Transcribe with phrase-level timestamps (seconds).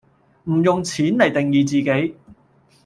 [0.45, 2.17] 唔用「錢」黎定義自己